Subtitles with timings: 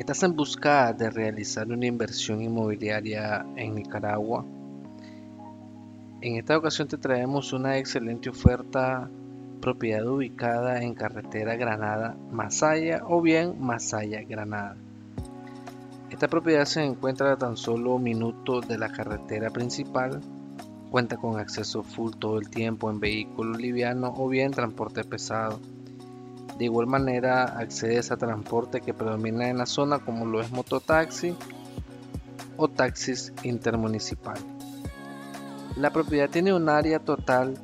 [0.00, 4.46] ¿Estás en busca de realizar una inversión inmobiliaria en Nicaragua?
[6.22, 9.10] En esta ocasión te traemos una excelente oferta
[9.60, 14.74] propiedad ubicada en carretera Granada Masaya o bien Masaya Granada.
[16.08, 20.22] Esta propiedad se encuentra a tan solo minutos de la carretera principal,
[20.90, 25.60] cuenta con acceso full todo el tiempo en vehículo liviano o bien transporte pesado
[26.60, 31.34] de igual manera accedes a transporte que predomina en la zona como lo es mototaxi
[32.58, 34.36] o taxis intermunicipal.
[35.78, 37.54] La propiedad tiene un área total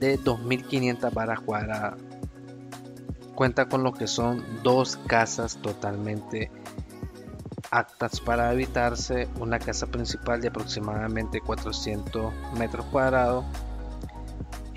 [0.00, 2.00] de 2.500 varas cuadradas.
[3.34, 6.50] Cuenta con lo que son dos casas totalmente
[7.70, 13.44] aptas para habitarse, una casa principal de aproximadamente 400 metros cuadrados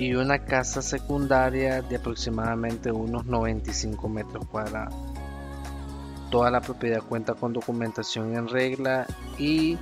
[0.00, 4.94] y una casa secundaria de aproximadamente unos 95 metros cuadrados.
[6.30, 9.06] Toda la propiedad cuenta con documentación en regla
[9.38, 9.76] y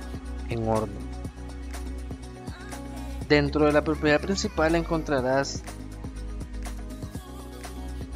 [0.49, 0.97] en orden.
[3.29, 5.63] Dentro de la propiedad principal encontrarás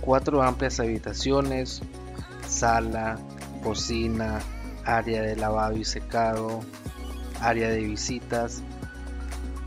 [0.01, 1.81] cuatro amplias habitaciones,
[2.49, 3.17] sala,
[3.63, 4.41] cocina,
[4.83, 6.59] área de lavado y secado,
[7.39, 8.61] área de visitas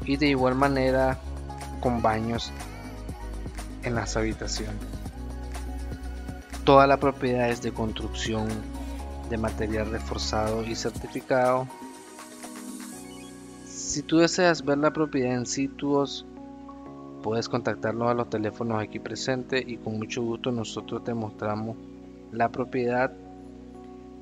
[0.05, 1.19] y de igual manera
[1.81, 2.53] con baños
[3.83, 4.75] en las habitaciones.
[6.65, 8.49] Toda la propiedad es de construcción
[9.31, 11.67] de material reforzado y certificado.
[13.65, 16.27] Si tú deseas ver la propiedad en sitios,
[17.23, 21.77] puedes contactarnos a los teléfonos aquí presentes y con mucho gusto nosotros te mostramos
[22.33, 23.13] la propiedad.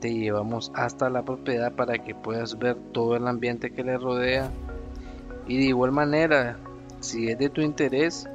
[0.01, 4.51] Te llevamos hasta la propiedad para que puedas ver todo el ambiente que le rodea
[5.47, 6.59] y de igual manera
[7.05, 8.27] si es de tu interés,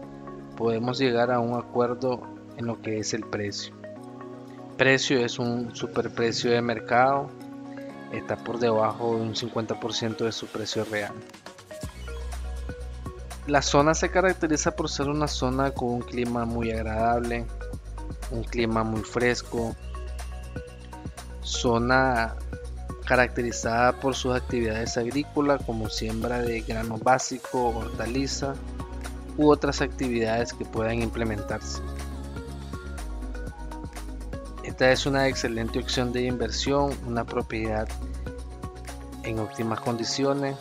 [0.56, 2.22] podemos llegar a un acuerdo
[2.58, 3.74] en lo que es el precio.
[4.78, 7.30] Precio es un superprecio de mercado,
[8.14, 11.14] está por debajo de un 50% de su precio real.
[13.48, 17.48] La zona se caracteriza por ser una zona con un clima muy agradable,
[18.30, 19.76] un clima muy fresco,
[21.42, 22.36] zona
[23.10, 28.54] caracterizada por sus actividades agrícolas como siembra de grano básico, hortaliza
[29.36, 31.82] u otras actividades que puedan implementarse.
[34.64, 37.88] Esta es una excelente opción de inversión, una propiedad
[39.24, 40.56] en óptimas condiciones.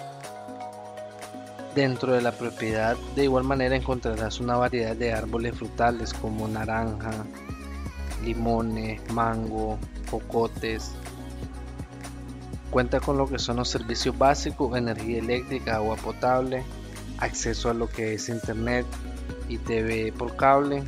[1.75, 7.11] Dentro de la propiedad de igual manera encontrarás una variedad de árboles frutales como naranja,
[8.25, 9.79] limones, mango,
[10.11, 10.93] cocotes,
[12.71, 16.65] Cuenta con lo que son los servicios básicos, energía eléctrica, agua potable,
[17.19, 18.87] acceso a lo que es internet
[19.49, 20.83] y TV por cable.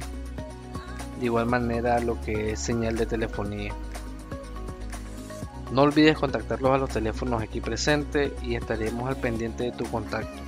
[1.19, 3.73] De igual manera lo que es señal de telefonía.
[5.73, 10.41] No olvides contactarlos a los teléfonos aquí presentes y estaremos al pendiente de tu contacto.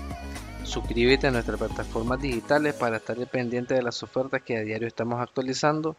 [0.65, 5.21] Suscríbete a nuestras plataformas digitales para estar pendiente de las ofertas que a diario estamos
[5.21, 5.97] actualizando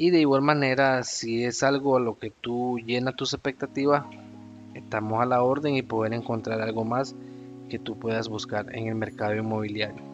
[0.00, 4.06] y de igual manera, si es algo a lo que tú llenas tus expectativas,
[4.72, 7.14] estamos a la orden y poder encontrar algo más
[7.68, 10.09] que tú puedas buscar en el mercado inmobiliario.